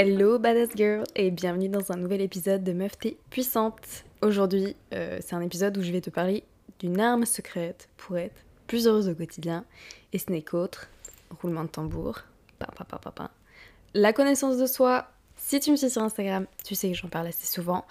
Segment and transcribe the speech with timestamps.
[0.00, 4.04] Hello badass girl et bienvenue dans un nouvel épisode de Meuf T'es puissante.
[4.22, 6.44] Aujourd'hui, euh, c'est un épisode où je vais te parler
[6.78, 9.64] d'une arme secrète pour être plus heureuse au quotidien
[10.12, 10.88] et ce n'est qu'autre,
[11.42, 12.20] roulement de tambour,
[13.92, 15.08] la connaissance de soi.
[15.36, 17.84] Si tu me suis sur Instagram, tu sais que j'en parle assez souvent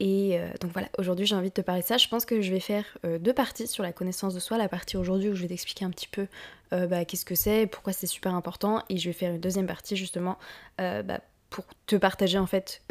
[0.00, 1.98] et euh, donc voilà, aujourd'hui j'ai envie de te parler de ça.
[1.98, 4.56] Je pense que je vais faire euh, deux parties sur la connaissance de soi.
[4.56, 6.28] La partie aujourd'hui où je vais t'expliquer un petit peu
[6.70, 8.82] bah, qu'est-ce que c'est, pourquoi c'est super important.
[8.88, 10.38] Et je vais faire une deuxième partie justement
[10.78, 11.20] bah,
[11.52, 12.82] pour te partager en fait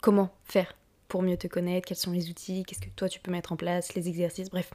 [0.00, 0.74] comment faire
[1.08, 3.56] pour mieux te connaître, quels sont les outils, qu'est-ce que toi tu peux mettre en
[3.56, 4.70] place, les exercices, bref,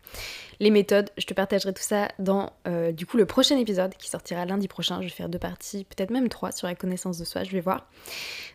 [0.59, 1.09] les méthodes.
[1.17, 4.67] Je te partagerai tout ça dans euh, du coup le prochain épisode qui sortira lundi
[4.67, 4.97] prochain.
[5.01, 7.59] Je vais faire deux parties, peut-être même trois sur la connaissance de soi, je vais
[7.59, 7.87] voir.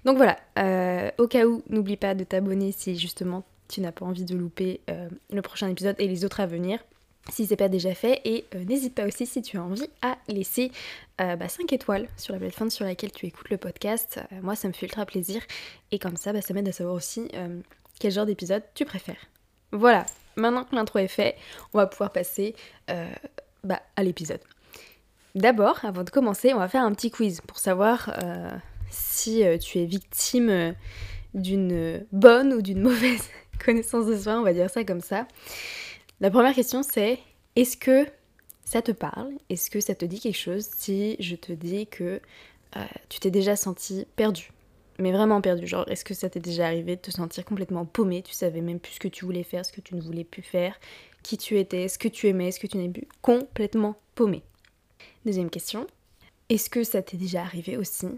[0.04, 4.04] Donc voilà, euh, au cas où, n'oublie pas de t'abonner si justement tu n'as pas
[4.04, 6.78] envie de louper euh, le prochain épisode et les autres à venir
[7.30, 8.20] si c'est pas déjà fait.
[8.24, 10.70] Et euh, n'hésite pas aussi si tu as envie à laisser
[11.20, 14.20] euh, bah, 5 étoiles sur la plateforme sur laquelle tu écoutes le podcast.
[14.32, 15.42] Euh, moi ça me fait ultra plaisir
[15.92, 17.30] et comme ça bah, ça m'aide à savoir aussi
[17.98, 19.26] quel genre d'épisode tu préfères.
[19.72, 21.36] Voilà, maintenant que l'intro est fait,
[21.72, 22.54] on va pouvoir passer
[23.64, 24.40] bah, à l'épisode.
[25.34, 28.14] D'abord, avant de commencer, on va faire un petit quiz pour savoir
[28.90, 30.74] si tu es victime
[31.34, 33.28] d'une bonne ou d'une mauvaise
[33.64, 35.26] connaissance de soi, on va dire ça comme ça.
[36.18, 37.18] La première question c'est
[37.56, 38.06] est-ce que
[38.64, 39.32] ça te parle?
[39.50, 42.22] Est-ce que ça te dit quelque chose si je te dis que
[42.76, 44.50] euh, tu t'es déjà senti perdu?
[44.98, 48.22] Mais vraiment perdu, genre est-ce que ça t'est déjà arrivé de te sentir complètement paumé,
[48.22, 50.40] tu savais même plus ce que tu voulais faire, ce que tu ne voulais plus
[50.40, 50.80] faire,
[51.22, 54.42] qui tu étais, ce que tu aimais, ce que tu n'aimais plus, complètement paumé.
[55.26, 55.86] Deuxième question,
[56.48, 58.08] est-ce que ça t'est déjà arrivé aussi,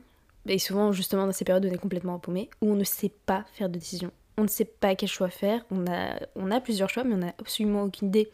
[0.47, 3.45] et souvent justement dans ces périodes on est complètement paumé, où on ne sait pas
[3.55, 5.67] faire de décision, on ne sait pas quel choix faire.
[5.71, 5.87] On
[6.51, 8.31] a, plusieurs choix, mais on n'a absolument aucune idée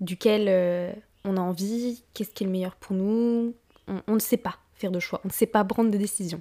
[0.00, 0.92] duquel euh,
[1.24, 3.54] on a envie, qu'est-ce qui est le meilleur pour nous.
[4.06, 6.40] On, ne sait pas faire de choix, on ne sait pas prendre de décision.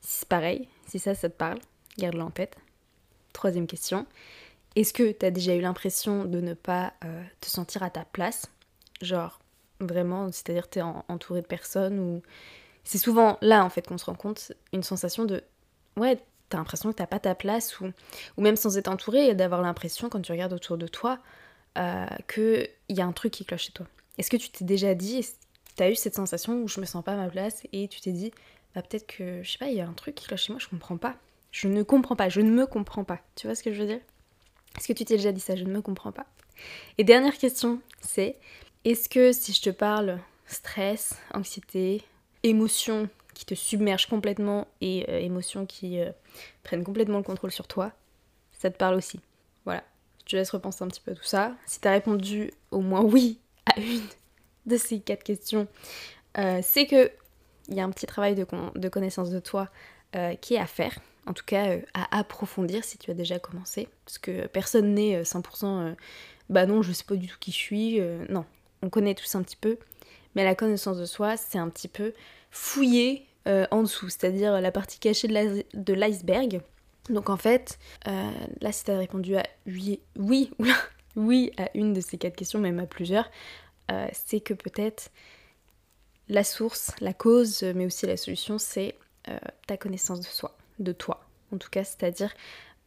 [0.00, 1.58] Si c'est pareil, si ça, ça te parle,
[1.98, 2.56] garde-le en tête.
[3.32, 4.06] Troisième question.
[4.76, 8.04] Est-ce que tu as déjà eu l'impression de ne pas euh, te sentir à ta
[8.04, 8.46] place?
[9.02, 9.40] Genre,
[9.80, 12.22] vraiment, c'est-à-dire tu es entouré de personnes ou...
[12.84, 15.42] C'est souvent là, en fait, qu'on se rend compte, une sensation de...
[15.96, 16.18] Ouais,
[16.50, 17.90] t'as l'impression que t'as pas ta place, ou,
[18.36, 21.18] ou même sans être entouré, d'avoir l'impression, quand tu regardes autour de toi,
[21.78, 23.86] euh, qu'il y a un truc qui cloche chez toi.
[24.18, 25.26] Est-ce que tu t'es déjà dit,
[25.76, 28.12] t'as eu cette sensation où je me sens pas à ma place, et tu t'es
[28.12, 28.32] dit,
[28.74, 30.60] bah peut-être que, je sais pas, il y a un truc qui cloche chez moi,
[30.60, 31.16] je comprends pas.
[31.52, 33.18] Je ne comprends pas, je ne me comprends pas.
[33.34, 34.00] Tu vois ce que je veux dire?
[34.76, 36.26] Est-ce que tu t'es déjà dit ça Je ne me comprends pas?
[36.98, 38.36] Et dernière question, c'est,
[38.84, 42.02] est-ce que si je te parle stress, anxiété,
[42.42, 43.08] émotion
[43.40, 46.10] qui te submerge complètement et euh, émotions qui euh,
[46.62, 47.90] prennent complètement le contrôle sur toi,
[48.52, 49.18] ça te parle aussi.
[49.64, 49.82] Voilà.
[50.26, 51.56] Je te laisse repenser un petit peu à tout ça.
[51.64, 54.02] Si t'as répondu au moins oui à une
[54.66, 55.68] de ces quatre questions,
[56.36, 57.10] euh, c'est que
[57.68, 59.68] il y a un petit travail de, de connaissance de toi
[60.40, 60.98] qui est à faire.
[61.26, 63.88] En tout cas, à approfondir si tu as déjà commencé.
[64.04, 65.94] Parce que personne n'est 100%
[66.48, 68.00] bah non, je sais pas du tout qui je suis.
[68.28, 68.44] non,
[68.82, 69.78] on connaît tous un petit peu.
[70.34, 72.12] Mais la connaissance de soi, c'est un petit peu
[72.50, 76.60] fouiller euh, en dessous, c'est-à-dire la partie cachée de l'iceberg.
[77.08, 78.30] Donc en fait, euh,
[78.60, 80.50] là si tu as répondu à oui, oui,
[81.16, 83.30] oui à une de ces quatre questions, même à plusieurs,
[83.90, 85.10] euh, c'est que peut-être
[86.28, 88.94] la source, la cause, mais aussi la solution, c'est
[89.66, 91.24] ta connaissance de soi, de toi.
[91.52, 92.34] En tout cas, c'est-à-dire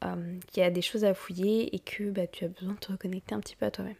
[0.02, 2.92] qu'il y a des choses à fouiller et que bah, tu as besoin de te
[2.92, 3.96] reconnecter un petit peu à toi-même.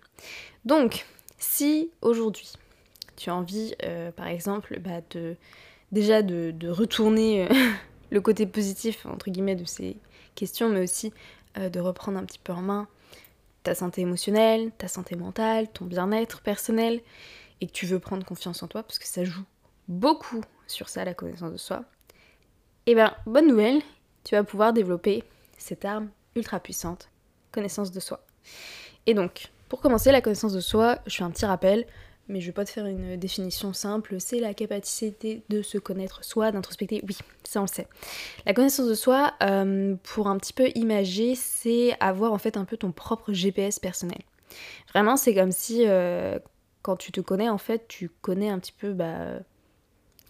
[0.66, 1.06] Donc,
[1.38, 2.54] si aujourd'hui
[3.16, 3.76] tu as envie,
[4.16, 5.36] par exemple, bah, de
[5.94, 7.54] déjà de, retourner euh,
[8.12, 9.96] le côté positif, entre guillemets, de ces
[10.36, 11.14] questions, mais aussi
[11.58, 12.88] euh, de reprendre un petit peu en main
[13.62, 17.00] ta santé émotionnelle, ta santé mentale, ton bien-être personnel,
[17.62, 19.46] et que tu veux prendre confiance en toi, parce que ça joue
[19.88, 21.86] beaucoup sur ça, la connaissance de soi,
[22.86, 23.82] et eh bien, bonne nouvelle,
[24.26, 25.24] tu vas pouvoir développer
[25.58, 27.08] cette arme ultra puissante,
[27.54, 28.26] connaissance de soi.
[29.06, 31.86] Et donc, pour commencer, la connaissance de soi, je fais un petit rappel,
[32.28, 36.24] mais je vais pas te faire une définition simple, c'est la capacité de se connaître
[36.24, 37.88] soi, d'introspecter, oui, ça on le sait.
[38.46, 42.66] La connaissance de soi, euh, pour un petit peu imager, c'est avoir en fait un
[42.66, 44.22] peu ton propre GPS personnel.
[44.94, 46.40] Vraiment, c'est comme si euh,
[46.82, 49.40] quand tu te connais, en fait, tu connais un petit peu bah,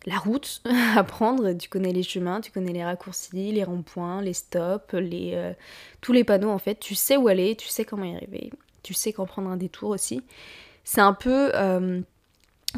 [0.06, 0.62] la route
[0.96, 5.32] à prendre, tu connais les chemins, tu connais les raccourcis, les ronds-points, les stops, les,
[5.36, 5.54] euh,
[6.02, 8.52] tous les panneaux en fait, tu sais où aller, tu sais comment y arriver,
[8.82, 10.22] tu sais quand prendre un détour aussi.
[10.84, 12.02] C'est un peu euh,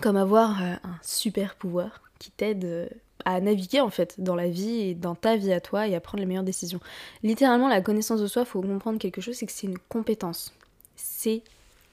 [0.01, 2.87] comme avoir euh, un super pouvoir qui t'aide euh,
[3.25, 5.99] à naviguer en fait dans la vie et dans ta vie à toi et à
[5.99, 6.79] prendre les meilleures décisions.
[7.23, 10.53] Littéralement, la connaissance de soi, il faut comprendre quelque chose, c'est que c'est une compétence.
[10.95, 11.41] C'est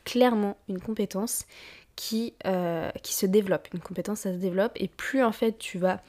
[0.04, 1.46] clairement une compétence
[1.96, 2.34] qui,
[3.02, 3.68] qui se développe.
[3.72, 4.72] Une compétence, ça se développe.
[4.76, 6.02] Et plus en fait tu vas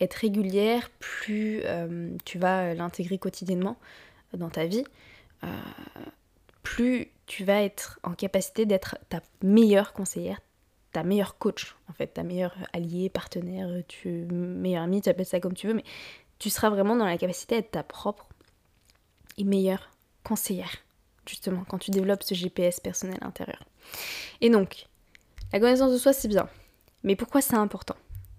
[0.00, 1.62] être régulière, plus
[2.24, 3.76] tu vas l'intégrer quotidiennement
[4.34, 4.84] dans ta vie,
[6.70, 10.40] plus tu vas être en capacité d'être ta meilleure conseillère,
[10.92, 15.40] ta meilleure coach, en fait, ta meilleure alliée, partenaire, tu, meilleure amie, tu appelles ça
[15.40, 15.82] comme tu veux, mais
[16.38, 18.28] tu seras vraiment dans la capacité d'être ta propre
[19.36, 19.90] et meilleure
[20.22, 20.70] conseillère,
[21.26, 23.64] justement, quand tu développes ce GPS personnel intérieur.
[24.40, 24.86] Et donc,
[25.52, 26.48] la connaissance de soi, c'est bien.
[27.02, 27.96] Mais pourquoi c'est important?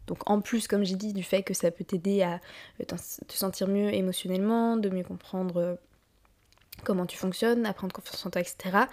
[0.07, 2.39] Donc en plus, comme j'ai dit, du fait que ça peut t'aider à
[2.79, 2.85] euh,
[3.27, 5.75] te sentir mieux émotionnellement, de mieux comprendre euh,
[6.83, 8.85] comment tu fonctionnes, à prendre confiance en toi, etc.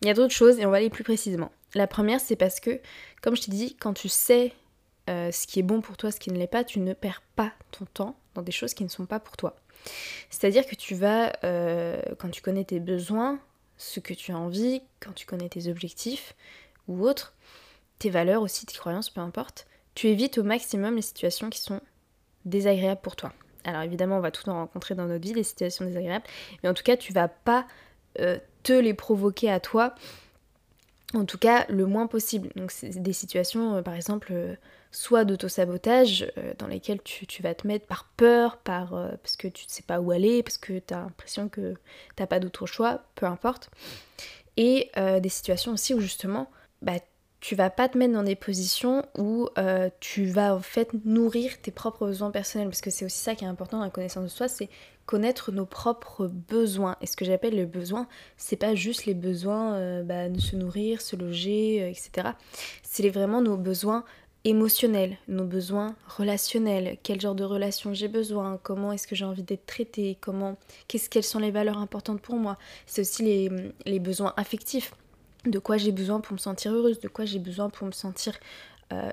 [0.00, 1.52] Il y a d'autres choses et on va aller plus précisément.
[1.74, 2.80] La première, c'est parce que,
[3.22, 4.52] comme je t'ai dit, quand tu sais
[5.08, 7.22] euh, ce qui est bon pour toi, ce qui ne l'est pas, tu ne perds
[7.34, 9.56] pas ton temps dans des choses qui ne sont pas pour toi.
[10.30, 13.40] C'est-à-dire que tu vas, euh, quand tu connais tes besoins,
[13.76, 16.34] ce que tu as envie, quand tu connais tes objectifs
[16.88, 17.34] ou autres,
[17.98, 21.80] tes valeurs aussi, tes croyances, peu importe, tu évites au maximum les situations qui sont
[22.44, 23.32] désagréables pour toi.
[23.64, 26.24] Alors évidemment, on va tout en rencontrer dans notre vie, des situations désagréables,
[26.62, 27.66] mais en tout cas, tu vas pas
[28.20, 29.94] euh, te les provoquer à toi,
[31.14, 32.50] en tout cas le moins possible.
[32.56, 34.54] Donc c'est des situations, euh, par exemple, euh,
[34.90, 38.90] soit d'auto-sabotage, dans lesquelles tu, vas te mettre par peur, par,
[39.22, 41.72] parce que tu ne sais pas où aller, parce que tu as l'impression que
[42.14, 43.70] tu n'as pas d'autre choix, peu importe.
[44.58, 46.50] Et des situations aussi où justement,
[46.82, 46.98] bah,
[47.42, 51.60] tu vas pas te mettre dans des positions où euh, tu vas en fait nourrir
[51.60, 54.22] tes propres besoins personnels parce que c'est aussi ça qui est important dans la connaissance
[54.22, 54.68] de soi, c'est
[55.06, 56.96] connaître nos propres besoins.
[57.00, 58.06] Et ce que j'appelle les besoins,
[58.36, 62.28] c'est pas juste les besoins euh, bah, de se nourrir, se loger, euh, etc.
[62.84, 64.04] C'est vraiment nos besoins
[64.44, 69.42] émotionnels, nos besoins relationnels, quel genre de relation j'ai besoin, comment est-ce que j'ai envie
[69.42, 72.56] d'être traitée, comment, qu'est-ce quelles sont les valeurs importantes pour moi?
[72.86, 73.50] C'est aussi les,
[73.84, 74.94] les besoins affectifs
[75.44, 78.38] de quoi j'ai besoin pour me sentir heureuse, de quoi j'ai besoin pour me sentir,
[78.92, 79.10] euh,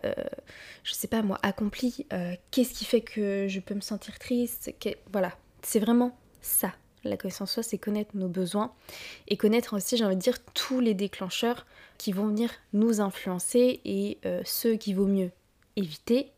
[0.84, 4.72] je sais pas moi, accomplie, euh, qu'est-ce qui fait que je peux me sentir triste,
[5.12, 6.74] voilà, c'est vraiment ça.
[7.06, 8.74] La connaissance soi, c'est connaître nos besoins
[9.28, 11.66] et connaître aussi, j'ai envie de dire, tous les déclencheurs
[11.98, 15.32] qui vont venir nous influencer et euh, ceux qu'il vaut mieux
[15.78, 16.32] éviter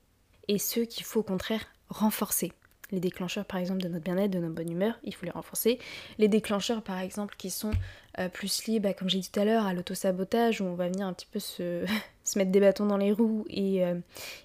[0.47, 2.53] et ceux qu'il faut au contraire renforcer
[2.91, 5.79] les déclencheurs par exemple de notre bien-être, de notre bonne humeur, il faut les renforcer.
[6.17, 7.71] Les déclencheurs par exemple qui sont
[8.19, 10.89] euh, plus liés, bah, comme j'ai dit tout à l'heure, à l'auto-sabotage, où on va
[10.89, 11.85] venir un petit peu se,
[12.35, 13.95] mettre des bâtons dans les roues et, euh,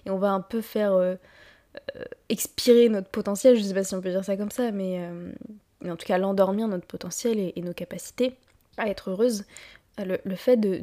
[0.05, 1.15] on va un peu faire euh,
[2.29, 4.99] expirer notre potentiel, je sais pas si on peut dire ça comme ça, mais,
[5.85, 8.35] en tout cas l'endormir notre potentiel et, nos capacités
[8.77, 9.43] à être heureuse.
[9.99, 10.79] Le, fait de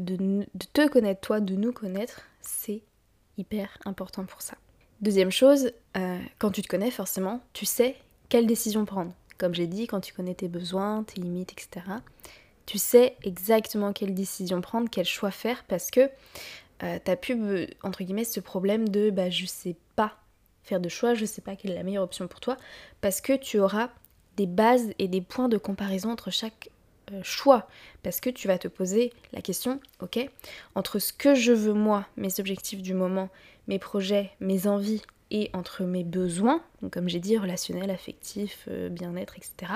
[0.72, 2.82] te connaître toi, de nous connaître, c'est
[3.38, 4.56] hyper important pour ça.
[5.00, 5.72] Deuxième chose,
[6.38, 7.96] quand tu te connais forcément, tu sais
[8.28, 9.12] quelle décision prendre.
[9.38, 11.86] Comme j'ai dit, quand tu connais tes besoins, tes limites, etc.,
[12.66, 16.10] tu sais exactement quelle décision prendre, quel choix faire, parce que
[16.82, 20.16] euh, t'as plus, entre guillemets, ce problème de bah, je sais pas
[20.62, 22.56] faire de choix, je sais pas quelle est la meilleure option pour toi,
[23.00, 23.90] parce que tu auras
[24.36, 26.70] des bases et des points de comparaison entre chaque
[27.12, 27.68] euh, choix,
[28.02, 30.28] parce que tu vas te poser la question, ok,
[30.74, 33.28] entre ce que je veux moi, mes objectifs du moment,
[33.68, 38.88] mes projets, mes envies et entre mes besoins, donc comme j'ai dit, relationnels, affectifs, euh,
[38.88, 39.72] bien-être, etc.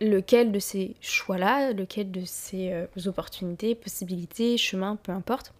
[0.00, 5.52] lequel de ces choix-là, lequel de ces euh, opportunités, possibilités, chemins, peu importe,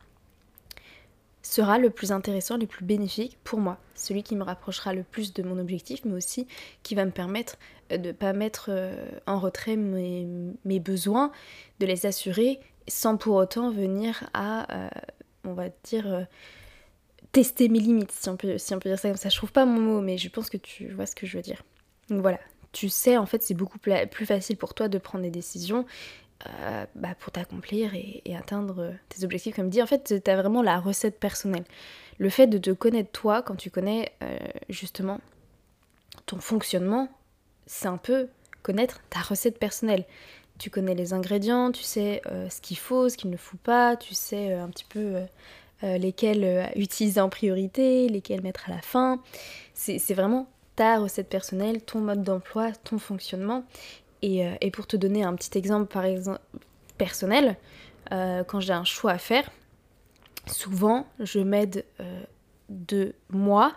[1.43, 3.79] sera le plus intéressant, le plus bénéfique pour moi.
[3.95, 6.47] Celui qui me rapprochera le plus de mon objectif, mais aussi
[6.83, 7.57] qui va me permettre
[7.91, 8.71] de ne pas mettre
[9.27, 10.27] en retrait mes,
[10.67, 11.33] mes, besoins,
[11.81, 14.91] de les assurer sans pour autant venir à,
[15.45, 16.27] on va dire,
[17.33, 19.29] tester mes limites, si on, peut, si on peut dire ça comme ça.
[19.29, 21.43] Je trouve pas mon mot, mais je pense que tu vois ce que je veux
[21.43, 21.63] dire.
[22.09, 22.39] Donc voilà,
[22.73, 25.87] tu sais, en fait, c'est beaucoup plus facile pour toi de prendre des décisions
[26.47, 29.57] euh, bah, pour t'accomplir et, atteindre tes objectifs.
[29.57, 31.65] Comme dit, en fait, tu as vraiment la recette personnelle.
[32.19, 35.21] Le fait de te connaître toi, quand tu connais euh, justement
[36.27, 37.09] ton fonctionnement,
[37.67, 38.29] c'est un peu
[38.63, 40.05] connaître ta recette personnelle.
[40.59, 43.97] Tu connais les ingrédients, tu sais euh, ce qu'il faut, ce qu'il ne faut pas,
[43.97, 45.17] tu sais un petit peu
[45.83, 49.23] lesquels utiliser en priorité, lesquels mettre à la fin.
[49.75, 50.49] C'est vraiment
[50.79, 53.65] ta recette personnelle, ton mode d'emploi, ton fonctionnement.
[54.23, 56.41] Et, euh, et, pour te donner un petit exemple par exemple
[56.97, 57.57] personnel,
[58.11, 59.51] quand j'ai un choix à faire,
[60.47, 61.85] souvent je m'aide
[62.71, 63.75] de moi,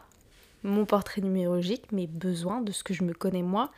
[0.63, 3.72] mon portrait numérologique, mes besoins, de ce que je me connais moi,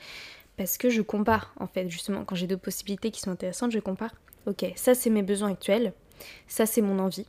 [0.58, 3.80] parce que je compare en fait justement quand j'ai deux possibilités qui sont intéressantes, je
[3.80, 4.12] compare.
[4.46, 5.94] Ok, ça c'est mes besoins actuels,
[6.48, 7.26] ça c'est mon envie,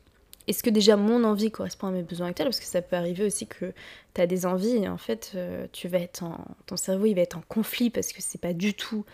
[0.46, 2.48] est-ce que déjà mon envie correspond à mes besoins actuels?
[2.48, 3.72] Parce que ça peut arriver aussi que
[4.14, 7.14] tu as des envies et en fait euh, tu vas être en, ton cerveau il
[7.14, 9.04] va être en conflit parce que c'est pas du tout,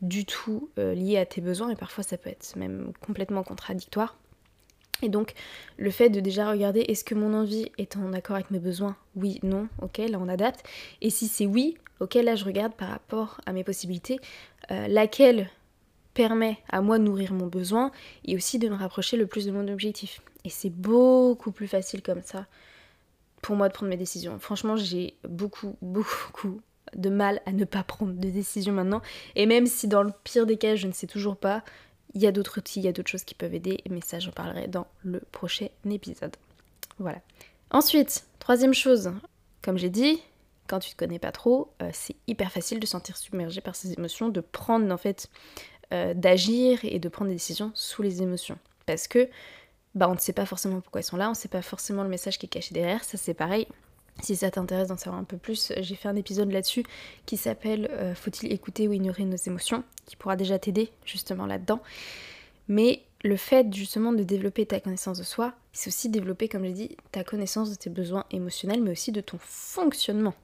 [0.00, 4.16] du tout euh, lié à tes besoins et parfois ça peut être même complètement contradictoire.
[5.00, 5.34] Et donc,
[5.76, 8.96] le fait de déjà regarder est-ce que mon envie est en accord avec mes besoins?
[9.14, 10.64] Oui, non, ok, là on adapte.
[11.00, 14.18] Et si c'est oui, ok, là je regarde par rapport à mes possibilités,
[14.70, 15.48] euh, laquelle
[16.18, 17.92] permet à moi de nourrir mon besoin
[18.24, 20.20] et aussi de me rapprocher le plus de mon objectif.
[20.44, 22.46] Et c'est beaucoup plus facile comme ça
[23.40, 24.36] pour moi de prendre mes décisions.
[24.40, 26.60] Franchement, j'ai beaucoup, beaucoup
[26.96, 29.00] de mal à ne pas prendre de décisions maintenant.
[29.36, 31.62] Et même si dans le pire des cas, je ne sais toujours pas,
[32.14, 34.18] il y a d'autres outils, il y a d'autres choses qui peuvent aider, mais ça
[34.18, 36.34] j'en parlerai dans le prochain épisode.
[36.98, 37.20] Voilà.
[37.70, 39.12] Ensuite, troisième chose,
[39.62, 40.20] comme j'ai dit,
[40.66, 43.76] quand tu te connais pas trop, euh, c'est hyper facile de se sentir submergé par
[43.76, 45.28] ces émotions, de prendre en fait,
[45.92, 48.58] euh, d'agir et de prendre des décisions sous les émotions.
[48.86, 49.28] Parce que
[49.94, 52.02] bah on ne sait pas forcément pourquoi elles sont là, on ne sait pas forcément
[52.02, 53.66] le message qui est caché derrière, ça c'est pareil.
[54.20, 56.84] Si ça t'intéresse d'en savoir un peu plus, j'ai fait un épisode là-dessus
[57.24, 61.80] qui s'appelle euh, Faut-il écouter ou ignorer nos émotions qui pourra déjà t'aider justement là-dedans.
[62.66, 66.72] Mais le fait justement de développer ta connaissance de soi, c'est aussi développer, comme j'ai
[66.72, 70.34] dit, ta connaissance de tes besoins émotionnels, mais aussi de ton fonctionnement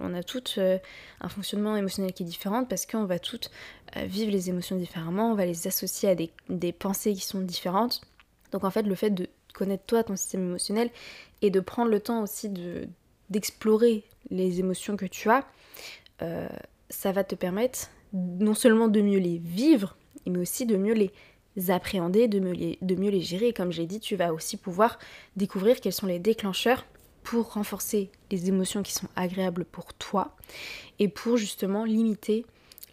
[0.00, 0.78] On a toutes euh,
[1.20, 3.50] un fonctionnement émotionnel qui est différent parce qu'on va toutes
[3.96, 8.00] euh, vivre les émotions différemment, on va les associer à des, pensées qui sont différentes.
[8.52, 10.90] Donc en fait, le fait de connaître toi, ton système émotionnel,
[11.42, 12.88] et de prendre le temps aussi de,
[13.30, 15.46] d'explorer les émotions que tu as,
[16.22, 16.48] euh,
[16.90, 19.96] ça va te permettre non seulement de mieux les vivre,
[20.26, 23.48] mais aussi de mieux les appréhender, de mieux les, de mieux les gérer.
[23.48, 24.98] Et comme j'ai dit, tu vas aussi pouvoir
[25.36, 26.84] découvrir quels sont les déclencheurs
[27.24, 30.36] pour renforcer les émotions qui sont agréables pour toi
[30.98, 32.46] et pour justement limiter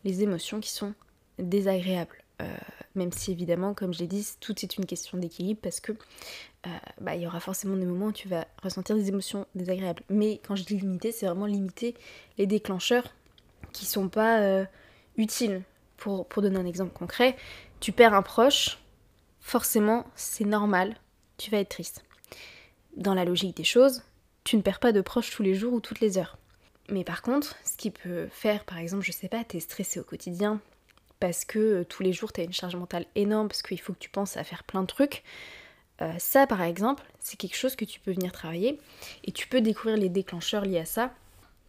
[0.04, 0.96] les émotions qui sont
[1.38, 2.18] désagréables.
[2.42, 2.48] Euh,
[2.96, 6.70] même si évidemment, comme je l'ai dit, tout est une question d'équilibre parce que euh,
[7.00, 10.04] bah, il y aura forcément des moments où tu vas ressentir des émotions désagréables.
[10.10, 11.94] Mais quand je dis limiter, c'est vraiment limiter
[12.38, 13.14] les déclencheurs
[13.74, 14.66] qui sont pas euh,
[15.18, 15.62] utiles.
[15.98, 17.38] Pour, pour donner un exemple concret,
[17.80, 18.80] tu perds un proche,
[19.40, 20.96] forcément c'est normal,
[21.38, 22.04] tu vas être triste.
[22.98, 24.02] Dans la logique des choses,
[24.52, 26.38] tu ne perds pas de proches tous les jours ou toutes les heures.
[26.90, 30.04] Mais par contre, ce qui peut faire, par exemple, je sais pas, t'es stressé au
[30.04, 30.60] quotidien,
[31.22, 33.94] parce que euh, tous les jours tu as une charge mentale énorme, parce qu'il faut
[33.94, 35.24] que tu penses à faire plein de trucs.
[36.02, 38.78] Euh, ça par exemple, c'est quelque chose que tu peux venir travailler
[39.24, 41.14] et tu peux découvrir les déclencheurs liés à ça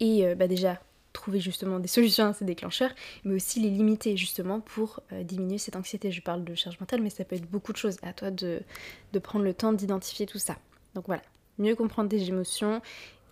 [0.01, 0.81] et euh, bah déjà
[1.13, 2.91] trouver justement des solutions à ces déclencheurs,
[3.23, 6.11] mais aussi les limiter justement pour diminuer cette anxiété.
[6.11, 7.95] Je parle de charge mentale, mais ça peut être beaucoup de choses.
[8.03, 8.61] À toi de,
[9.13, 10.57] de prendre le temps d'identifier tout ça.
[10.95, 11.23] Donc voilà,
[11.57, 12.81] mieux comprendre tes émotions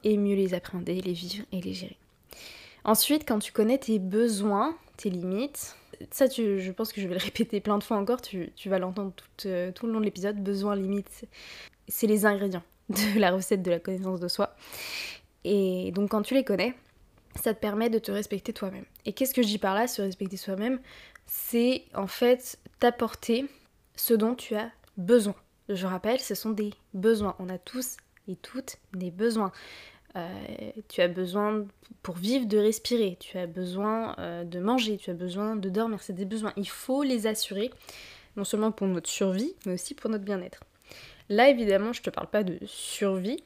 [0.03, 1.97] et mieux les appréhender, les vivre et les gérer.
[2.83, 5.75] Ensuite, quand tu connais tes besoins, tes limites,
[6.09, 9.13] ça, je pense que je vais le répéter plein de fois encore, tu, vas l'entendre
[9.15, 11.25] tout, euh, tout, le long de l'épisode, besoin, limite,
[11.87, 14.55] c'est les ingrédients de la recette de la connaissance de soi.
[15.43, 16.75] Et donc quand tu les connais,
[17.41, 18.85] ça te permet de te respecter toi-même.
[19.05, 20.79] Et qu'est-ce que je dis par là, se respecter soi-même?
[21.25, 23.45] C'est en fait t'apporter
[23.95, 25.35] ce dont tu as besoin.
[25.69, 27.35] Je rappelle, ce sont des besoins.
[27.39, 27.97] On a tous
[28.27, 29.51] et toutes des besoins.
[30.17, 31.65] Euh, tu as besoin
[32.03, 36.01] pour vivre de respirer, tu as besoin euh, de manger, tu as besoin de dormir,
[36.01, 36.51] c'est des besoins.
[36.57, 37.71] Il faut les assurer,
[38.35, 40.61] non seulement pour notre survie, mais aussi pour notre bien-être.
[41.29, 43.41] Là, évidemment, je te parle pas de survie,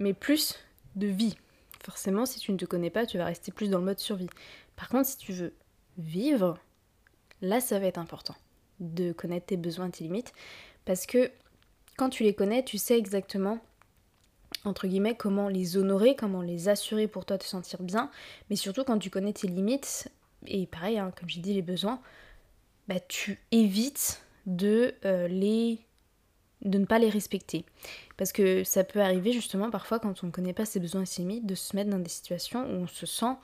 [0.00, 0.58] mais plus
[0.96, 1.36] de vie.
[1.84, 4.28] Forcément, si tu ne te connais pas, tu vas rester plus dans le mode survie.
[4.74, 5.54] Par contre, si tu veux
[5.96, 6.58] vivre,
[7.40, 8.34] là, ça va être important
[8.80, 10.32] de connaître tes besoins tes limites,
[10.84, 11.30] parce que
[11.96, 13.60] quand tu les connais, tu sais exactement
[14.64, 18.10] entre guillemets, comment les honorer, comment les assurer pour toi te sentir bien,
[18.50, 20.10] mais surtout quand tu connais tes limites,
[20.46, 22.00] et pareil, hein, comme j'ai dit, les besoins,
[22.88, 25.78] bah, tu évites de euh, les
[26.62, 27.64] de ne pas les respecter.
[28.18, 31.06] Parce que ça peut arriver justement parfois quand on ne connaît pas ses besoins et
[31.06, 33.34] ses limites de se mettre dans des situations où on se sent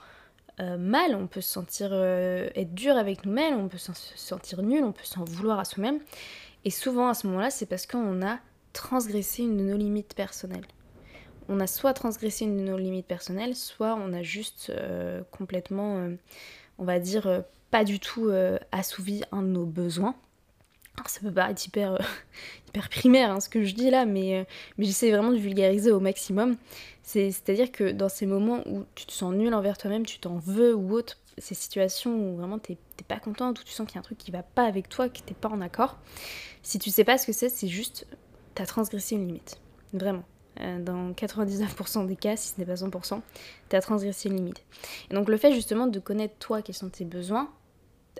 [0.59, 4.61] euh, mal, on peut se sentir euh, être dur avec nous-mêmes, on peut se sentir
[4.61, 5.99] nul, on peut s'en vouloir à soi-même.
[6.63, 8.37] Et souvent à ce moment-là, c'est parce qu'on a
[8.73, 10.67] transgressé une de nos limites personnelles
[11.49, 15.97] on a soit transgressé une de nos limites personnelles, soit on a juste euh, complètement,
[15.97, 16.15] euh,
[16.77, 18.31] on va dire, euh, pas du tout
[18.71, 20.15] assouvi un de nos besoins.
[20.95, 21.99] Alors ça peut paraître hyper,
[22.69, 25.99] hyper primaire hein, ce que je dis là, mais, mais j'essaie vraiment de vulgariser au
[25.99, 26.55] maximum.
[27.03, 30.73] C'est-à-dire que dans ces moments où tu te sens nul envers toi-même, tu t'en veux
[30.75, 33.99] ou autre, ces situations où vraiment t'es pas contente, où tu sens qu'il y a
[33.99, 35.97] un truc qui va pas avec toi, que t'es pas en accord,
[36.63, 38.07] si tu sais pas ce que c'est, c'est juste
[38.55, 39.59] t'as transgressé une limite.
[39.93, 40.23] Vraiment.
[40.61, 43.21] Euh, dans 99% des cas, si ce n'est pas 100%,
[43.69, 44.63] tu as transgressé une limite.
[45.11, 47.49] Et donc le fait justement de connaître toi quels sont tes besoins,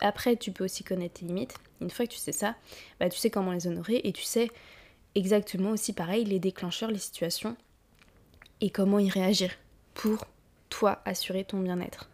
[0.01, 1.55] après tu peux aussi connaître tes limites.
[1.81, 2.55] Une fois que tu sais ça,
[2.99, 4.49] bah, tu sais comment les honorer et tu sais
[5.15, 7.55] exactement aussi pareil les déclencheurs, les situations
[8.61, 9.51] et comment y réagir
[9.93, 10.25] pour
[10.69, 12.09] toi assurer ton bien-être.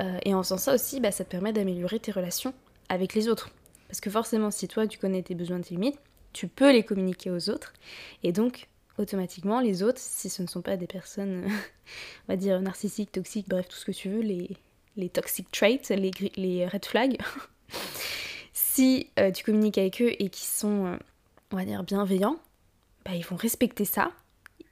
[0.00, 2.54] Euh, et en faisant ça aussi, bah, ça te permet d'améliorer tes relations
[2.88, 3.50] avec les autres.
[3.88, 5.98] Parce que forcément, si toi tu connais tes besoins, tes limites,
[6.32, 7.72] tu peux les communiquer aux autres.
[8.24, 11.44] Et donc, automatiquement, les autres, si ce ne sont pas des personnes,
[12.28, 14.50] on va dire, narcissiques, toxiques, bref, tout ce que tu veux, les,
[14.96, 17.18] les toxic traits, les, les red flags,
[18.52, 20.96] si euh, tu communiques avec eux et qu'ils sont, euh,
[21.52, 22.38] on va dire, bienveillants,
[23.04, 24.12] bah, ils vont respecter ça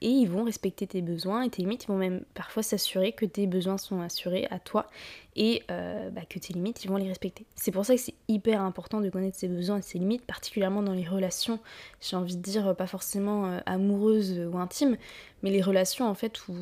[0.03, 1.85] et ils vont respecter tes besoins et tes limites.
[1.85, 4.89] Ils vont même parfois s'assurer que tes besoins sont assurés à toi
[5.37, 7.45] et euh, bah, que tes limites, ils vont les respecter.
[7.55, 10.83] C'est pour ça que c'est hyper important de connaître ses besoins et ses limites, particulièrement
[10.83, 11.59] dans les relations,
[12.01, 14.97] j'ai envie de dire, pas forcément euh, amoureuses ou intimes,
[15.41, 16.53] mais les relations en fait où,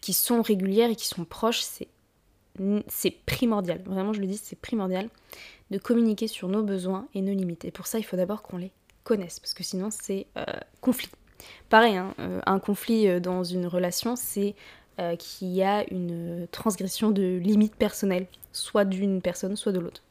[0.00, 5.10] qui sont régulières et qui sont proches, c'est primordial, vraiment je le dis, c'est primordial
[5.70, 7.66] de communiquer sur nos besoins et nos limites.
[7.66, 8.72] Et pour ça, il faut d'abord qu'on les
[9.04, 10.44] connaisse, parce que sinon c'est euh,
[10.80, 11.10] conflit.
[11.68, 14.54] Pareil, hein, euh, un conflit euh, dans une relation, c'est
[14.98, 20.02] euh, qu'il y a une transgression de limites personnelles, soit d'une personne, soit de l'autre.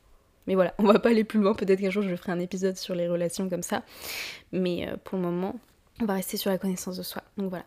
[0.48, 2.78] Mais voilà, on va pas aller plus loin, peut-être qu'un jour je ferai un épisode
[2.78, 3.84] sur les relations comme ça.
[4.52, 5.56] Mais pour le moment,
[6.02, 7.24] on va rester sur la connaissance de soi.
[7.38, 7.66] Donc voilà,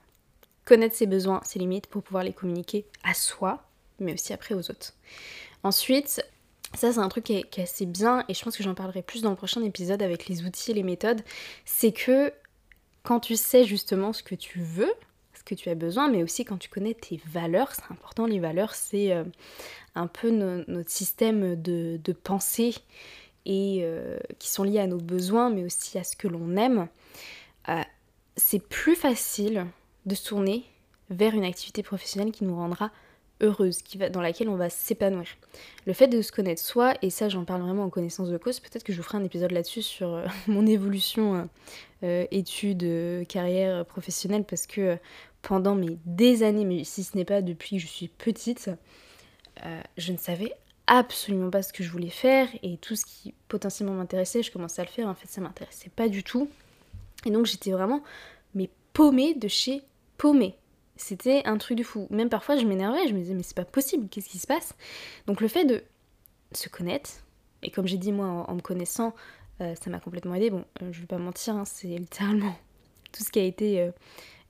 [0.64, 3.62] connaître ses besoins, ses limites pour pouvoir les communiquer à soi,
[4.00, 4.94] mais aussi après aux autres.
[5.62, 6.24] Ensuite,
[6.74, 8.74] ça c'est un truc qui est, qui est, assez bien et je pense que j'en
[8.74, 11.20] parlerai plus dans le prochain épisode avec les outils et les méthodes,
[11.64, 12.32] c'est que
[13.02, 14.92] quand tu sais justement ce que tu veux,
[15.34, 18.38] ce que tu as besoin, mais aussi quand tu connais tes valeurs, c'est important, les
[18.38, 19.24] valeurs c'est euh,
[19.94, 22.74] un peu notre système de, pensée
[23.48, 26.88] euh, qui sont liés à nos besoins, mais aussi à ce que l'on aime,
[27.68, 27.82] euh,
[28.36, 29.66] c'est plus facile
[30.06, 30.64] de se tourner
[31.10, 32.90] vers une activité professionnelle qui nous rendra
[33.42, 33.80] heureuse,
[34.12, 35.26] dans laquelle on va s'épanouir.
[35.86, 38.60] Le fait de se connaître soi, et ça j'en parle vraiment en connaissance de cause,
[38.60, 41.44] peut-être que je vous ferai un épisode là-dessus sur euh, mon évolution euh,
[42.04, 44.96] euh, études, carrière professionnelle, parce que
[45.42, 48.70] pendant mes des années, mais si ce n'est pas depuis que je suis petite,
[49.96, 50.54] je ne savais
[50.86, 54.82] absolument pas ce que je voulais faire, et tout ce qui potentiellement m'intéressait, je commençais
[54.82, 56.48] à le faire, en fait ça m'intéressait pas du tout.
[57.24, 58.02] Et donc j'étais vraiment
[58.54, 59.82] mais paumée de chez
[60.18, 60.54] paumée.
[60.96, 62.06] C'était un truc de fou.
[62.10, 64.74] Même parfois, je m'énervais, je me disais, mais c'est pas possible, qu'est-ce qui se passe?
[65.26, 65.82] Donc le fait de
[66.52, 67.10] se connaître,
[67.62, 69.14] et comme j'ai dit, moi, en, me connaissant,
[69.60, 70.50] euh, ça m'a complètement aidé.
[70.50, 72.54] Bon, euh, je vais pas mentir, hein, c'est littéralement
[73.12, 73.90] tout ce qui a été euh,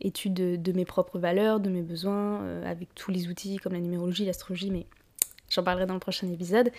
[0.01, 4.25] étude de, mes propres valeurs, de mes besoins, avec tous les outils comme la numérologie,
[4.25, 4.87] l'astrologie, mais
[5.49, 6.73] j'en parlerai dans le prochain épisode.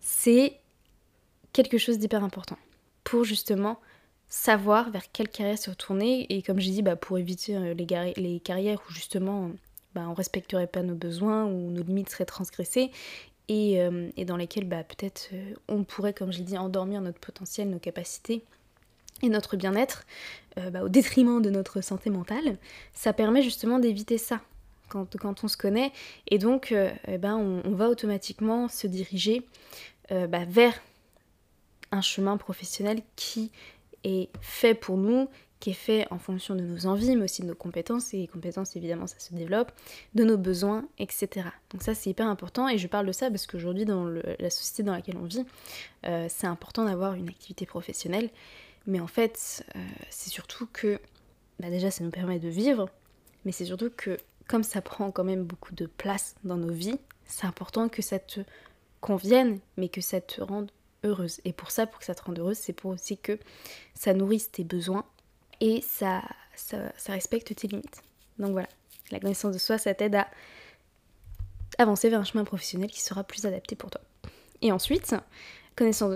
[0.00, 0.56] C'est
[1.52, 2.56] quelque chose d'hyper important
[3.02, 3.80] pour justement
[4.30, 6.32] savoir vers quelle carrière se retourner.
[6.32, 9.50] Et comme j'ai dit bah, pour éviter euh, les, carrières où justement
[9.94, 12.90] bah, on respecterait pas nos besoins ou nos limites seraient transgressées
[13.48, 17.68] et, euh, dans lesquelles bah, peut-être euh, on pourrait comme j'ai dit endormir notre potentiel,
[17.68, 18.42] nos capacités
[19.22, 20.06] et notre bien-être
[20.72, 22.56] bah, au détriment de notre santé mentale,
[22.94, 24.40] ça permet justement d'éviter ça
[24.88, 25.92] quand, on se connaît.
[26.26, 29.42] Et donc eh ben, on, on, va automatiquement se diriger
[30.08, 30.80] vers
[31.92, 33.52] un chemin professionnel qui
[34.04, 35.28] est fait pour nous,
[35.60, 38.26] qui est fait en fonction de nos envies, mais aussi de nos compétences, et les
[38.26, 39.72] compétences évidemment ça se développe,
[40.14, 41.48] de nos besoins, etc.
[41.70, 44.82] Donc ça c'est hyper important, et je parle de ça parce qu'aujourd'hui dans la société
[44.82, 45.44] dans laquelle on vit,
[46.06, 48.30] euh, c'est important d'avoir une activité professionnelle,
[48.86, 50.98] mais en fait euh, c'est surtout que,
[51.60, 52.88] bah déjà ça nous permet de vivre,
[53.44, 54.16] mais c'est surtout que
[54.48, 58.18] comme ça prend quand même beaucoup de place dans nos vies, c'est important que ça
[58.18, 58.40] te
[59.00, 60.70] convienne, mais que ça te rende
[61.04, 61.40] heureuse.
[61.44, 63.38] Et pour ça, pour que ça te rende heureuse, c'est pour aussi que
[63.94, 65.04] ça nourrisse tes besoins
[65.60, 66.22] et ça,
[67.06, 68.02] respecte tes limites.
[68.38, 68.68] Donc voilà,
[69.10, 70.28] la connaissance de soi, ça t'aide à
[71.78, 74.00] avancer vers un chemin professionnel qui sera plus adapté pour toi.
[74.62, 75.14] Et ensuite,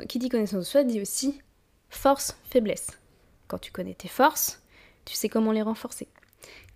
[0.08, 1.40] qui dit connaissance de soi dit aussi
[1.88, 2.90] force, faiblesse.
[3.48, 4.62] Quand tu connais tes forces,
[5.04, 6.08] tu sais comment les renforcer.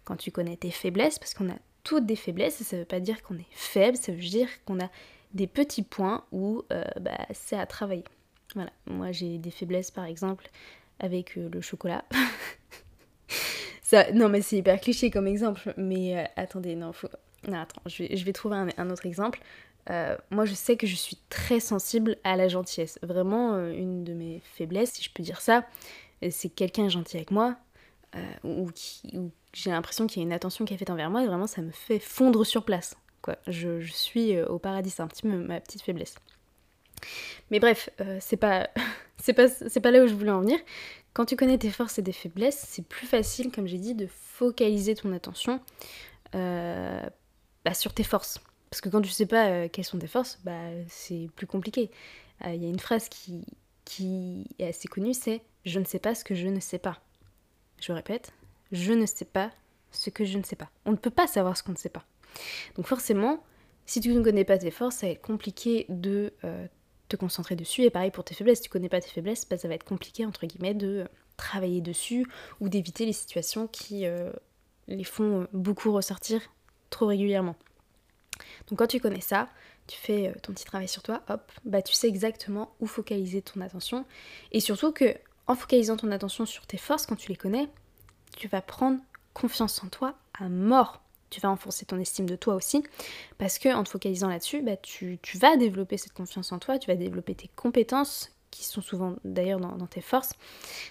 [0.05, 3.01] Quand tu connais tes faiblesses, parce qu'on a toutes des faiblesses, ça ne veut pas
[3.01, 4.91] dire qu'on est faible, ça veut dire qu'on a
[5.33, 8.05] des petits points où euh, bah, c'est à travailler.
[8.55, 10.49] Voilà, moi j'ai des faiblesses par exemple
[10.99, 12.05] avec euh, le chocolat.
[13.83, 17.09] Ça, non mais c'est hyper cliché comme exemple, mais euh, attendez, non, faut...
[17.47, 19.41] non attends, je vais, je vais trouver un, autre exemple.
[20.31, 22.99] moi je sais que je suis très sensible à la gentillesse.
[23.03, 25.67] Vraiment une de mes faiblesses, si je peux dire ça,
[26.31, 27.57] c'est quelqu'un est gentil avec moi,
[28.45, 28.69] ou,
[29.15, 31.47] ou j'ai l'impression qu'il y a une attention qui est faite envers moi et vraiment
[31.47, 32.95] ça me fait fondre sur place.
[33.47, 36.15] Je, suis euh, au paradis, c'est un petit peu ma petite faiblesse.
[37.51, 38.69] Mais bref, euh, c'est pas,
[39.19, 40.59] c'est pas, c'est pas là où je voulais en venir.
[41.13, 44.07] Quand tu connais tes forces et tes faiblesses, c'est plus facile, comme j'ai dit, de
[44.07, 45.61] focaliser ton attention
[46.35, 47.01] euh,
[47.65, 48.41] bah, sur tes forces.
[48.71, 51.91] Parce que quand tu sais pas quelles sont tes forces, bah, c'est plus compliqué.
[52.45, 53.45] Il y a une phrase qui,
[53.85, 57.01] qui est assez connue, c'est Je ne sais pas ce que je ne sais pas.
[57.81, 58.33] Je répète,
[58.71, 59.51] je ne sais pas
[59.91, 60.71] ce que je ne sais pas.
[60.85, 62.05] On ne peut pas savoir ce qu'on ne sait pas.
[62.77, 63.43] Donc forcément,
[63.87, 66.67] si tu ne connais pas tes forces, ça va être compliqué de euh,
[67.09, 67.83] te concentrer dessus.
[67.83, 69.85] Et pareil pour tes faiblesses, si tu connais pas tes faiblesses, bah, ça va être
[69.85, 71.07] compliqué entre guillemets de,
[71.39, 72.27] travailler dessus
[72.61, 74.31] ou d'éviter les situations qui euh,
[74.89, 76.43] les font beaucoup ressortir
[76.91, 77.57] trop régulièrement.
[78.67, 79.49] Donc quand tu connais ça,
[79.87, 83.41] tu fais euh, ton petit travail sur toi, hop, bah tu sais exactement où focaliser
[83.41, 84.05] ton attention.
[84.53, 85.15] Et surtout que
[85.47, 87.69] en focalisant ton attention sur tes forces, quand tu les connais,
[88.37, 89.01] tu vas prendre
[89.33, 91.03] confiance en toi à mort.
[91.31, 92.83] Tu vas enfoncer ton estime de toi aussi,
[93.39, 96.87] parce que en te focalisant là-dessus, bah, tu, vas développer cette confiance en toi, tu
[96.87, 100.33] vas développer tes compétences, qui sont souvent d'ailleurs dans, tes forces,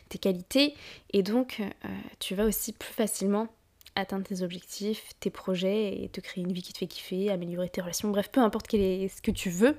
[0.10, 0.76] tes qualités,
[1.12, 3.48] et donc euh, tu vas aussi plus facilement
[3.96, 7.70] atteindre tes objectifs, tes projets et te créer une vie qui te fait kiffer, améliorer
[7.70, 9.76] tes relations, bref, peu importe ce que tu veux,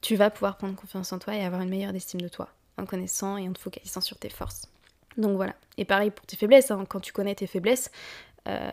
[0.00, 2.86] tu vas pouvoir prendre confiance en toi et avoir une meilleure estime de toi en
[2.86, 4.62] connaissant et en te focalisant sur tes forces.
[5.16, 5.54] Donc voilà.
[5.76, 6.84] Et pareil pour tes faiblesses, hein.
[6.88, 7.90] quand tu connais tes faiblesses,
[8.48, 8.70] euh,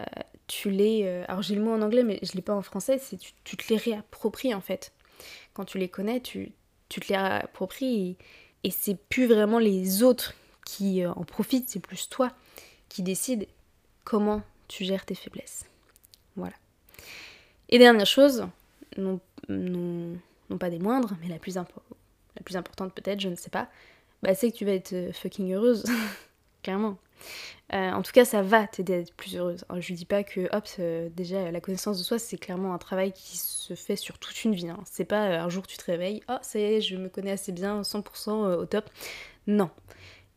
[0.48, 1.04] tu les...
[1.04, 3.34] Euh, alors j'ai le mot en anglais mais je l'ai pas en français, c'est tu,
[3.44, 4.92] tu, te les réappropries en fait.
[5.54, 6.52] Quand tu les connais, tu,
[6.90, 8.18] tu te les réappropries
[8.64, 10.34] et, c'est plus vraiment les autres
[10.66, 12.32] qui euh, en profitent, c'est plus toi
[12.90, 13.48] qui décides
[14.04, 15.66] comment tu gères tes faiblesses.
[16.36, 16.56] Voilà.
[17.70, 18.48] Et dernière chose,
[18.98, 19.20] non,
[20.60, 21.66] pas des moindres, mais la plus, la
[22.44, 23.70] plus importante peut-être, je ne sais pas,
[24.24, 25.84] bah, c'est que tu vas être fucking heureuse.
[26.64, 26.98] Clairement.
[27.74, 29.66] Euh, en tout cas, ça va t'aider à être plus heureuse.
[29.76, 33.12] je dis pas que, hop, euh, déjà, la connaissance de soi, c'est clairement un travail
[33.12, 34.70] qui se fait sur toute une vie.
[34.70, 34.80] Hein.
[34.86, 37.52] C'est pas un jour tu te réveilles, oh, ça y est, je me connais assez
[37.52, 38.90] bien, 100% au top.
[39.48, 39.70] Non.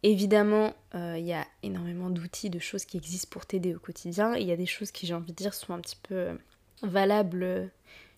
[0.03, 4.37] Évidemment, il y a énormément d'outils, de choses qui existent pour t'aider au quotidien.
[4.37, 6.39] Il y a des choses qui, j'ai envie de dire, sont un petit peu
[6.83, 7.71] valables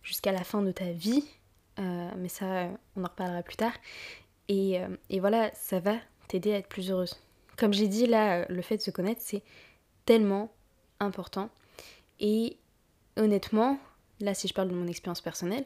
[0.02, 1.24] jusqu'à la fin de ta vie.
[1.78, 3.72] mais ça, on en reparlera plus tard.
[4.48, 4.78] Et
[5.18, 5.96] voilà, ça va
[6.28, 7.16] t'aider à être plus heureuse.
[7.60, 9.42] Comme j'ai dit, là, le fait de se connaître, c'est
[10.06, 10.50] tellement
[10.98, 11.50] important.
[12.18, 12.56] Et
[13.16, 13.78] honnêtement,
[14.18, 15.64] là, si je parle de mon expérience personnelle,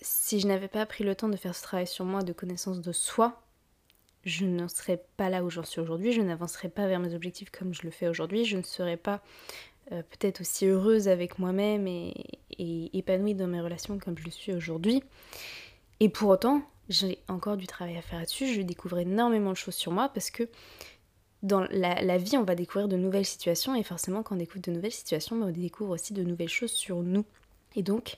[0.00, 2.80] si je n'avais pas pris le temps de faire ce travail sur moi de connaissance
[2.80, 3.42] de soi,
[4.24, 7.50] je ne serais pas là où j'en suis aujourd'hui, je n'avancerais pas vers mes objectifs
[7.50, 9.20] comme je le fais aujourd'hui, je ne serais pas
[9.90, 12.14] euh, peut-être aussi heureuse avec moi-même et,
[12.94, 15.02] épanouie dans mes relations comme je le suis aujourd'hui.
[15.98, 19.74] Et pour autant, j'ai encore du travail à faire là-dessus, je découvre énormément de choses
[19.74, 20.48] sur moi parce que
[21.42, 24.70] dans la, vie, on va découvrir de nouvelles situations et forcément quand on découvre de
[24.70, 27.24] nouvelles situations, bah, on découvre aussi de nouvelles choses sur nous.
[27.74, 28.16] Et donc,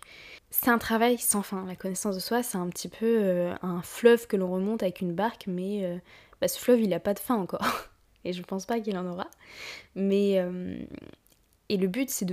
[0.50, 1.64] c'est un travail sans fin.
[1.64, 5.00] La connaissance de soi, c'est un petit peu euh, un fleuve que l'on remonte avec
[5.00, 5.96] une barque, mais euh,
[6.40, 7.88] bah, ce fleuve, il n'a pas de fin encore.
[8.24, 9.28] Et je pense pas qu'il en aura.
[9.94, 10.38] Mais.
[10.38, 10.76] Euh,
[11.70, 12.26] et le but, c'est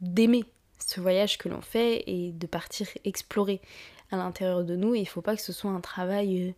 [0.00, 0.44] d'aimer
[0.78, 3.60] ce voyage que l'on fait et de partir explorer
[4.14, 4.94] à l'intérieur de nous.
[4.94, 6.54] Et il faut pas que ce soit un travail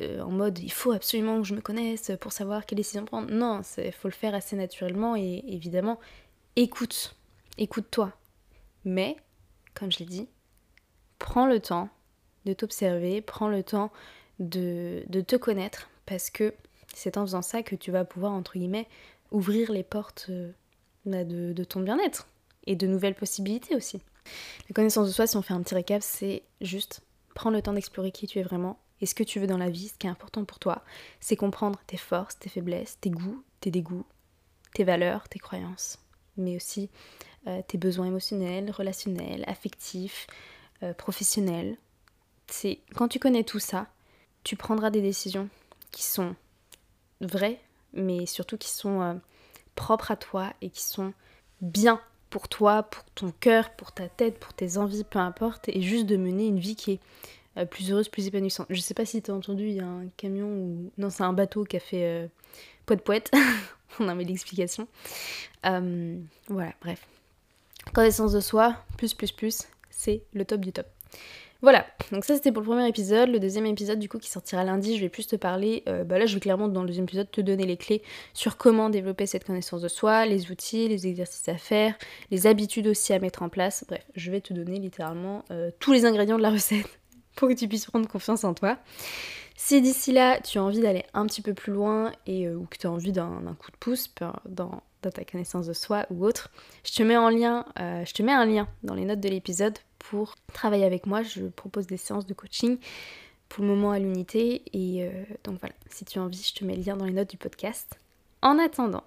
[0.00, 3.30] en mode il faut absolument que je me connaisse pour savoir quelle décision prendre.
[3.30, 6.00] Non, il faut le faire assez naturellement et évidemment,
[6.56, 7.14] écoute.
[7.58, 8.12] Écoute-toi.
[8.84, 9.16] Mais
[9.74, 10.28] comme je l'ai dit,
[11.18, 11.88] prends le temps
[12.44, 13.90] de t'observer, prends le temps
[14.38, 16.54] de, te connaître, parce que
[16.94, 18.88] c'est en faisant ça que tu vas pouvoir, entre guillemets,
[19.30, 20.52] ouvrir les portes euh,
[21.06, 22.28] bah, de, de ton bien-être
[22.66, 24.00] et de nouvelles possibilités aussi.
[24.68, 27.02] La connaissance de soi, si on fait un petit récap, c'est juste
[27.34, 29.70] prendre le temps d'explorer qui tu es vraiment et ce que tu veux dans la
[29.70, 30.82] vie, ce qui est important pour toi.
[31.20, 34.06] C'est comprendre tes forces, tes faiblesses, tes goûts, tes dégoûts,
[34.72, 35.98] tes valeurs, tes croyances,
[36.36, 36.88] mais aussi
[37.46, 40.26] euh, tes besoins émotionnels, relationnels, affectifs,
[40.82, 41.76] euh, professionnels.
[42.46, 43.88] C'est quand tu connais tout ça,
[44.44, 45.48] tu prendras des décisions
[45.90, 46.34] qui sont
[47.20, 47.60] vraies,
[47.92, 49.14] mais surtout qui sont euh,
[49.74, 51.12] propres à toi et qui sont
[51.60, 52.00] bien
[52.34, 56.06] pour toi, pour ton cœur, pour ta tête, pour tes envies, peu importe, et juste
[56.06, 56.98] de mener une vie qui
[57.54, 58.66] est plus heureuse, plus épanouissante.
[58.70, 60.90] Je sais pas si tu as entendu, il y a un camion ou.
[60.98, 62.28] Non, c'est un bateau qui a fait
[62.86, 63.30] poète poète.
[64.00, 64.88] On a mis l'explication.
[65.62, 67.06] voilà, bref.
[67.92, 70.88] Connaissance de soi, plus, plus, plus, c'est le top du top.
[71.64, 73.30] Voilà, donc ça c'était pour le premier épisode.
[73.30, 76.18] Le deuxième épisode du coup qui sortira lundi, je vais plus te parler, euh, bah
[76.18, 78.02] là je vais clairement dans le deuxième épisode te donner les clés
[78.34, 81.94] sur comment développer cette connaissance de soi, les outils, les exercices à faire,
[82.30, 83.86] les habitudes aussi à mettre en place.
[83.88, 87.00] Bref, je vais te donner littéralement euh, tous les ingrédients de la recette
[87.34, 88.76] pour que tu puisses prendre confiance en toi.
[89.56, 92.66] Si d'ici là tu as envie d'aller un petit peu plus loin et euh, ou
[92.66, 96.50] que tu as envie d'un coup de pouce dans ta connaissance de soi ou autre,
[96.84, 99.78] je te mets un lien dans les notes de l'épisode
[100.10, 101.22] pour travailler avec moi.
[101.22, 102.78] Je propose des séances de coaching
[103.48, 105.10] pour le moment à l'unité et euh,
[105.44, 107.36] donc voilà, si tu as envie, je te mets le lien dans les notes du
[107.36, 107.98] podcast.
[108.42, 109.04] En attendant,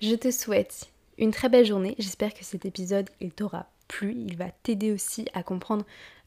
[0.00, 1.94] je te souhaite une très belle journée.
[1.98, 5.84] J'espère que cet épisode il t'aura plu, il va t'aider aussi à comprendre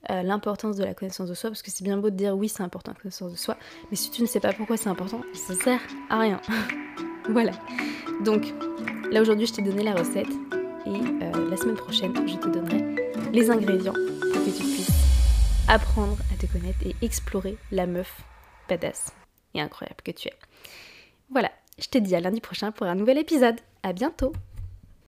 [0.09, 2.47] euh, l'importance de la connaissance de soi parce que c'est bien beau de dire oui
[2.47, 3.57] c'est important la connaissance de soi,
[3.89, 6.41] mais si tu ne sais pas pourquoi c'est important, ça sert à rien.
[7.29, 7.51] voilà.
[8.23, 8.53] Donc
[9.11, 10.27] Là aujourd'hui je t'ai donné la recette
[10.85, 14.91] et euh, la semaine prochaine je te donnerai les ingrédients pour que tu puisses
[15.67, 18.21] apprendre à te connaître et explorer la meuf
[18.69, 19.13] badass
[19.53, 20.33] et incroyable que tu es.
[21.29, 23.59] Voilà, je te dis à lundi prochain pour un nouvel épisode.
[23.83, 24.33] À bientôt